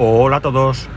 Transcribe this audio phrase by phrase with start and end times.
[0.00, 0.88] Hola a todos.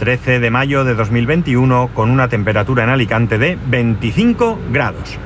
[0.00, 5.18] 13 de mayo de 2021 con una temperatura en Alicante de 25 grados.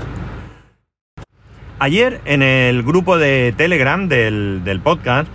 [1.81, 5.27] Ayer en el grupo de Telegram del, del podcast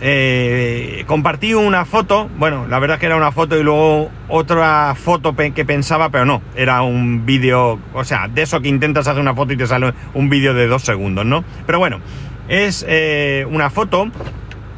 [0.00, 5.36] eh, compartí una foto, bueno, la verdad que era una foto y luego otra foto
[5.36, 9.34] que pensaba, pero no, era un vídeo, o sea, de eso que intentas hacer una
[9.34, 11.44] foto y te sale un vídeo de dos segundos, ¿no?
[11.66, 12.00] Pero bueno,
[12.48, 14.08] es eh, una foto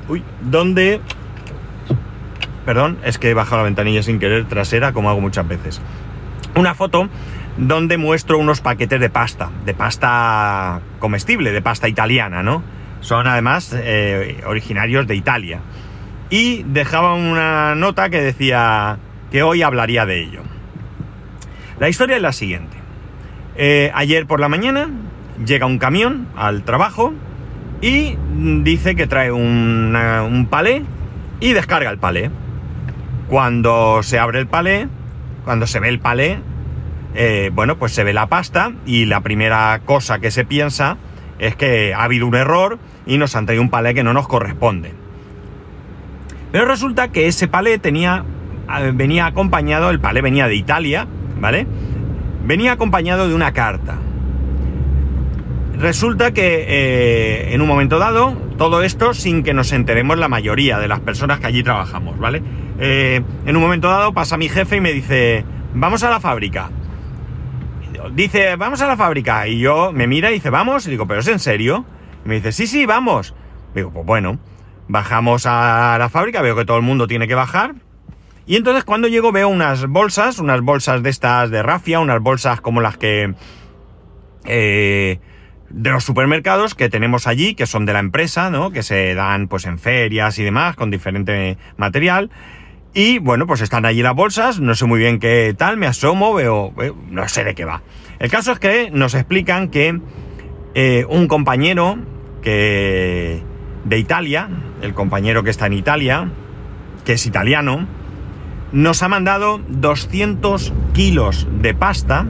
[0.08, 1.00] uy, donde
[2.66, 5.80] Perdón, es que he bajado la ventanilla sin querer trasera, como hago muchas veces.
[6.56, 7.08] Una foto
[7.56, 12.64] donde muestro unos paquetes de pasta, de pasta comestible, de pasta italiana, ¿no?
[13.00, 15.60] Son además eh, originarios de Italia.
[16.28, 18.98] Y dejaba una nota que decía
[19.30, 20.40] que hoy hablaría de ello.
[21.78, 22.76] La historia es la siguiente.
[23.54, 24.90] Eh, ayer por la mañana
[25.44, 27.14] llega un camión al trabajo
[27.80, 28.16] y
[28.64, 30.82] dice que trae un palé
[31.38, 32.30] y descarga el palé.
[33.28, 34.88] Cuando se abre el palé,
[35.44, 36.38] cuando se ve el palé,
[37.14, 40.98] eh, bueno, pues se ve la pasta y la primera cosa que se piensa
[41.38, 44.28] es que ha habido un error y nos han traído un palé que no nos
[44.28, 44.94] corresponde.
[46.52, 48.24] Pero resulta que ese palé tenía,
[48.78, 51.06] eh, venía acompañado, el palé venía de Italia,
[51.40, 51.66] ¿vale?
[52.44, 53.98] Venía acompañado de una carta.
[55.78, 60.78] Resulta que eh, en un momento dado, todo esto sin que nos enteremos la mayoría
[60.78, 62.42] de las personas que allí trabajamos, ¿vale?
[62.78, 65.44] Eh, en un momento dado pasa mi jefe y me dice,
[65.74, 66.70] vamos a la fábrica.
[68.12, 69.46] Dice, vamos a la fábrica.
[69.48, 70.86] Y yo me mira y dice, vamos.
[70.86, 71.84] Y digo, ¿pero es en serio?
[72.24, 73.34] Y me dice, sí, sí, vamos.
[73.74, 74.38] Digo, pues bueno,
[74.88, 77.74] bajamos a la fábrica, veo que todo el mundo tiene que bajar.
[78.46, 82.60] Y entonces cuando llego veo unas bolsas, unas bolsas de estas de rafia, unas bolsas
[82.60, 83.34] como las que...
[84.44, 85.18] Eh,
[85.70, 88.70] de los supermercados que tenemos allí, que son de la empresa, ¿no?
[88.70, 92.30] Que se dan pues en ferias y demás, con diferente material.
[92.94, 96.32] Y bueno, pues están allí las bolsas, no sé muy bien qué tal, me asomo,
[96.32, 96.72] veo,
[97.10, 97.82] no sé de qué va.
[98.18, 100.00] El caso es que nos explican que
[100.74, 101.98] eh, un compañero
[102.40, 103.42] que
[103.84, 104.48] de Italia,
[104.82, 106.30] el compañero que está en Italia,
[107.04, 107.86] que es italiano,
[108.72, 112.26] nos ha mandado 200 kilos de pasta,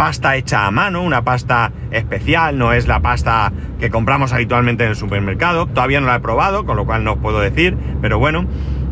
[0.00, 4.88] pasta hecha a mano, una pasta especial, no es la pasta que compramos habitualmente en
[4.88, 8.46] el supermercado, todavía no la he probado, con lo cual no puedo decir, pero bueno,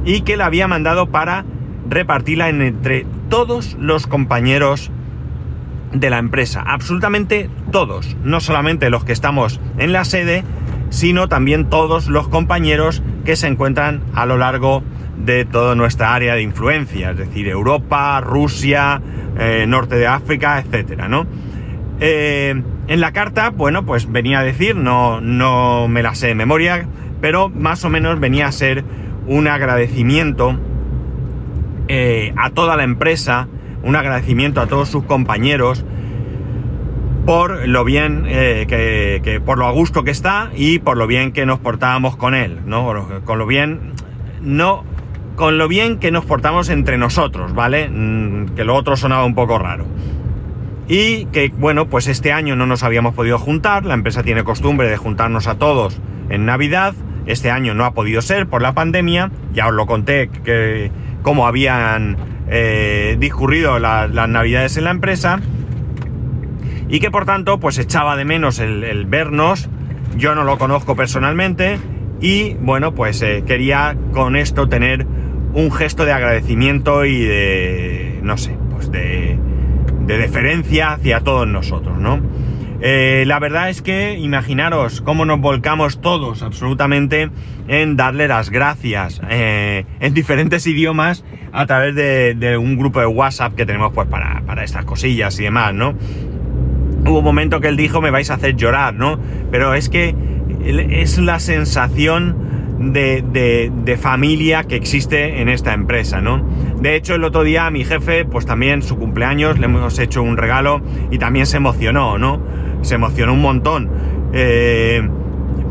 [0.04, 1.46] y que la había mandado para
[1.88, 4.90] repartirla entre todos los compañeros
[5.94, 10.44] de la empresa, absolutamente todos, no solamente los que estamos en la sede,
[10.90, 14.97] sino también todos los compañeros que se encuentran a lo largo de
[15.50, 19.00] toda nuestra área de influencia, es decir, Europa, Rusia,
[19.38, 21.26] eh, norte de África, etcétera, ¿no?
[22.00, 26.34] Eh, en la carta, bueno, pues venía a decir, no, no me la sé de
[26.34, 26.88] memoria,
[27.20, 28.84] pero más o menos venía a ser
[29.26, 30.58] un agradecimiento
[31.88, 33.48] eh, a toda la empresa,
[33.82, 35.84] un agradecimiento a todos sus compañeros
[37.28, 38.64] por lo bien eh,
[39.22, 42.34] que, por lo a gusto que está y por lo bien que nos portábamos con
[42.34, 43.20] él, ¿no?
[43.26, 43.92] Con lo bien,
[44.40, 44.82] no,
[45.38, 47.88] con lo bien que nos portamos entre nosotros, ¿vale?
[47.88, 49.86] Mm, que lo otro sonaba un poco raro.
[50.88, 54.88] Y que, bueno, pues este año no nos habíamos podido juntar, la empresa tiene costumbre
[54.90, 56.92] de juntarnos a todos en Navidad,
[57.26, 60.90] este año no ha podido ser por la pandemia, ya os lo conté que
[61.22, 62.16] cómo habían
[62.48, 65.38] eh, discurrido las navidades en la empresa
[66.88, 69.68] y que por tanto pues echaba de menos el, vernos,
[70.16, 71.78] yo no lo conozco personalmente
[72.20, 75.06] y bueno pues eh, quería con esto tener
[75.58, 79.36] un gesto de agradecimiento y de no sé pues de,
[80.06, 82.20] de deferencia hacia todos nosotros, ¿no?
[82.80, 87.28] Eh, la verdad es que imaginaros cómo nos volcamos todos absolutamente
[87.66, 93.56] en darle las gracias eh, en diferentes idiomas a través de, un grupo de WhatsApp
[93.56, 95.94] que tenemos pues para, estas cosillas y demás, ¿no?
[97.04, 99.18] Hubo un momento que él dijo me vais a hacer llorar, ¿no?
[99.50, 100.14] Pero es que
[100.64, 102.36] es la sensación
[102.78, 106.44] de, de, familia que existe en esta empresa, ¿no?
[106.80, 110.22] De hecho, el otro día a mi jefe, pues también su cumpleaños, le hemos hecho
[110.22, 110.80] un regalo
[111.10, 112.40] y también se emocionó, ¿no?
[112.82, 113.90] se emocionó un montón.
[114.32, 115.08] Eh,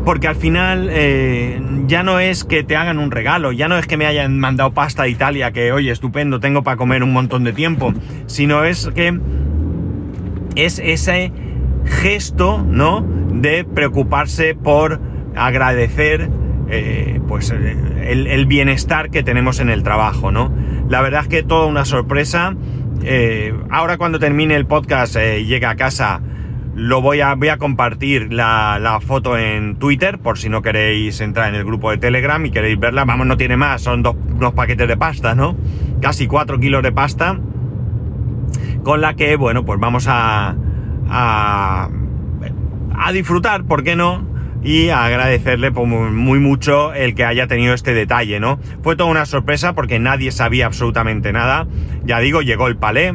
[0.04, 3.86] porque al final eh, ya no es que te hagan un regalo, ya no es
[3.86, 7.44] que me hayan mandado pasta de Italia, que oye, estupendo, tengo para comer un montón
[7.44, 7.92] de tiempo,
[8.26, 9.18] sino es que
[10.56, 11.32] es ese
[11.84, 13.04] gesto, ¿no?
[13.32, 15.00] De preocuparse por
[15.36, 16.30] agradecer
[16.70, 20.52] eh, pues el, bienestar que tenemos en el trabajo, ¿no?
[20.88, 22.54] La verdad es que toda una sorpresa.
[23.70, 26.20] ahora cuando termine el podcast y llegue a casa
[26.78, 31.20] lo voy a, voy a compartir la, la, foto en Twitter por si no queréis
[31.20, 33.04] entrar en el grupo de Telegram y queréis verla.
[33.04, 35.56] Vamos, no tiene más, son dos, unos paquetes de pasta, ¿no?
[36.00, 37.36] Casi 4 kilos de pasta.
[38.84, 40.54] Con la que, bueno, pues vamos a,
[41.10, 41.88] a,
[42.96, 44.24] a disfrutar, ¿por qué no?
[44.62, 48.58] Y agradecerle pues, muy mucho el que haya tenido este detalle, ¿no?
[48.82, 51.66] Fue toda una sorpresa porque nadie sabía absolutamente nada.
[52.04, 53.14] Ya digo, llegó el palé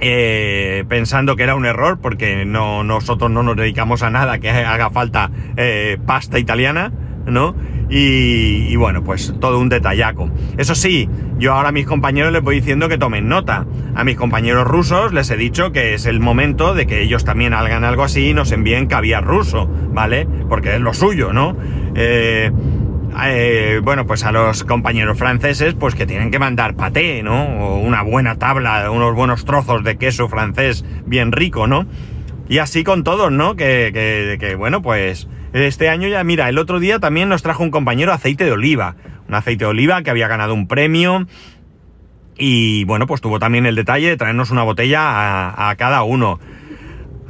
[0.00, 4.50] eh, pensando que era un error, porque no, nosotros no nos dedicamos a nada que
[4.50, 6.92] haga falta eh, pasta italiana,
[7.24, 7.54] ¿no?
[7.88, 10.28] Y, bueno, pues todo un detallaco.
[10.56, 13.66] Eso sí, yo ahora a mis compañeros les voy diciendo que tomen nota.
[13.94, 17.54] A mis compañeros rusos les he dicho que es el momento de que ellos también
[17.54, 20.26] hagan algo así y nos envíen caviar ruso, ¿vale?
[20.48, 21.56] Porque es lo suyo, ¿no?
[21.94, 22.50] Eh,
[23.24, 27.44] eh, bueno, pues a los compañeros franceses, pues que tienen que mandar paté, ¿no?
[27.44, 31.86] O una buena tabla, unos buenos trozos de queso francés bien rico, ¿no?
[32.48, 33.56] Y así con todos, ¿no?
[33.56, 37.62] Que, que, que, bueno, pues este año ya, mira, el otro día también nos trajo
[37.62, 38.96] un compañero aceite de oliva.
[39.28, 41.26] Un aceite de oliva que había ganado un premio.
[42.38, 46.38] Y bueno, pues tuvo también el detalle de traernos una botella a, cada uno.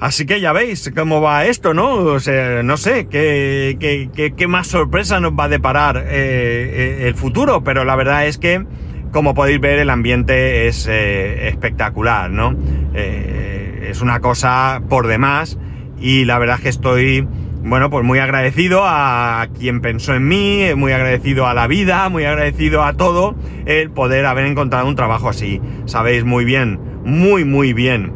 [0.01, 1.95] Así que ya veis cómo va esto, ¿no?
[1.95, 7.09] O sea, no sé qué, qué, qué, más sorpresa nos va a deparar eh, eh,
[7.09, 8.67] el futuro, pero la verdad es que,
[9.13, 12.55] como podéis ver, el ambiente es eh, espectacular, ¿no?
[12.95, 15.59] Eh, es una cosa por demás
[15.99, 17.27] y la verdad es que estoy,
[17.67, 22.25] bueno, pues muy agradecido a quien pensó en mí, muy agradecido a la vida, muy
[22.25, 23.35] agradecido a todo
[23.65, 25.61] el poder haber encontrado un trabajo así.
[25.85, 28.13] Sabéis muy bien, muy, muy bien.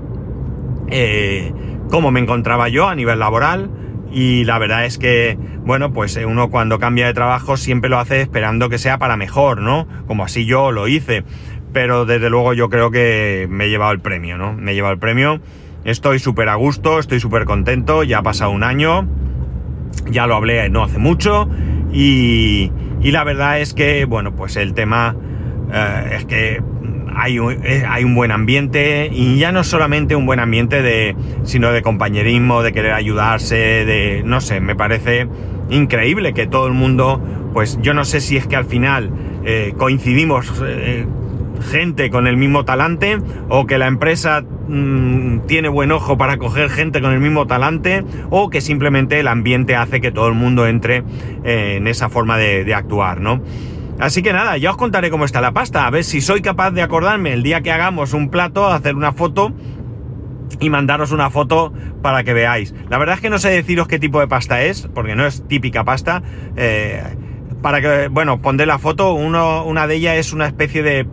[0.89, 1.53] Eh,
[1.91, 3.71] cómo me encontraba yo a nivel laboral
[4.13, 7.99] y la verdad es que, bueno, pues eh, uno cuando cambia de trabajo siempre lo
[7.99, 9.89] hace esperando que sea para mejor, ¿no?
[10.07, 11.25] Como así yo lo hice.
[11.73, 14.53] Pero desde luego yo creo que me he llevado el premio, ¿no?
[14.53, 15.41] Me he llevado el premio.
[15.85, 19.09] Estoy súper a gusto, estoy súper contento, ya ha pasado un año,
[20.11, 21.49] ya lo hablé no hace mucho
[21.93, 22.71] y,
[23.03, 25.17] y la verdad es que, bueno, pues el tema
[25.73, 26.61] eh, es que
[27.17, 31.17] hay un, eh, hay un, buen ambiente y ya no solamente un buen ambiente de,
[31.43, 35.29] sino de compañerismo, de querer ayudarse, de, no sé, me parece
[35.71, 37.21] increíble que todo el mundo,
[37.53, 39.11] pues yo no sé si es que al final
[39.45, 41.07] eh, coincidimos eh,
[41.61, 43.19] gente con el mismo talante
[43.49, 48.05] o que la empresa mmm, tiene buen ojo para coger gente con el mismo talante
[48.31, 51.05] o que simplemente el ambiente hace que todo el mundo entre
[51.45, 53.43] eh, en esa forma de, de actuar, ¿no?
[53.99, 56.71] Así que nada, ya os contaré cómo está la pasta, a ver si soy capaz
[56.71, 59.53] de acordarme el día que hagamos un plato, hacer una foto
[60.59, 61.73] y mandaros una foto
[62.03, 62.75] para que veáis.
[62.89, 65.47] La verdad es que no sé deciros qué tipo de pasta es, porque no es
[65.47, 66.23] típica pasta.
[66.57, 67.03] Eh,
[67.63, 71.07] para que, bueno, pondré la foto, una de ellas es una especie de,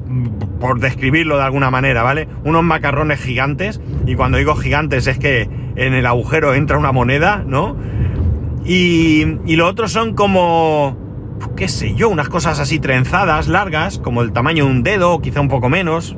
[0.59, 2.27] por describirlo de alguna manera, ¿vale?
[2.43, 7.43] Unos macarrones gigantes, y cuando digo gigantes es que en el agujero entra una moneda,
[7.45, 7.75] ¿no?
[8.65, 11.07] Y, y lo otro son como
[11.55, 15.41] qué sé yo, unas cosas así trenzadas, largas, como el tamaño de un dedo, quizá
[15.41, 16.15] un poco menos.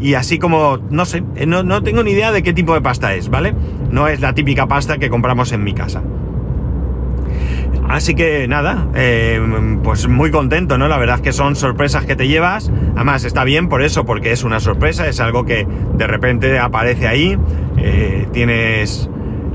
[0.00, 2.80] Y así como, no sé, eh, no, no, tengo ni idea de qué tipo de
[2.80, 3.54] pasta es, ¿vale?
[3.90, 6.02] No es la típica pasta que compramos en mi casa.
[7.88, 9.40] Así que nada, eh,
[9.82, 10.88] pues muy contento, ¿no?
[10.88, 12.70] La verdad es que son sorpresas que te llevas.
[12.94, 17.06] Además está bien por eso, porque es una sorpresa, es algo que de repente aparece
[17.08, 17.38] ahí.
[17.76, 19.10] Eh, tienes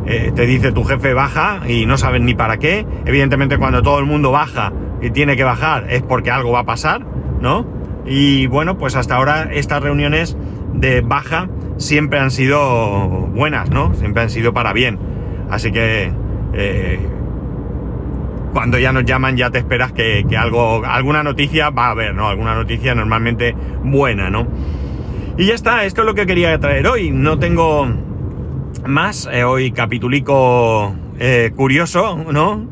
[0.10, 2.86] eh, te dice tu jefe baja y no sabes ni para qué.
[3.06, 4.72] Evidentemente cuando todo el mundo baja
[5.02, 7.06] y tiene que bajar es porque algo va a pasar,
[7.42, 7.68] ¿no?
[8.06, 10.38] Y bueno, pues hasta ahora estas reuniones
[10.74, 13.94] de baja siempre han sido buenas, ¿no?
[13.95, 14.97] Siempre han sido para bien.
[15.50, 16.14] Así que
[16.54, 17.00] eh,
[18.57, 22.16] cuando ya nos llaman ya te esperas que, que, algo, alguna noticia va a haber,
[22.16, 22.28] ¿no?
[22.28, 24.47] Alguna noticia normalmente buena, ¿no?
[25.37, 27.11] Y ya está, esto es lo que quería traer hoy.
[27.11, 27.87] No tengo
[28.83, 32.68] más, eh, hoy capitulico eh, curioso, ¿no?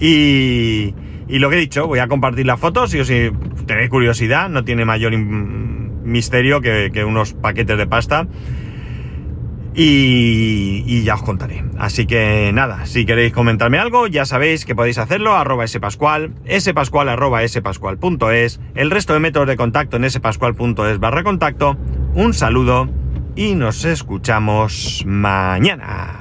[0.00, 0.96] Y,
[1.28, 3.30] y, lo que he dicho, voy a compartir las fotos y si
[3.66, 8.26] tenéis curiosidad, no tiene mayor misterio que, que, unos paquetes de pasta.
[9.74, 11.64] Y, y, ya os contaré.
[11.78, 17.08] Así que nada, si queréis comentarme algo, ya sabéis que podéis hacerlo, arroba spascual, spascual
[17.08, 21.76] arroba spascual.es, el resto de métodos de contacto en spascual.es barra contacto.
[22.14, 22.88] Un saludo
[23.36, 26.19] y nos escuchamos mañana.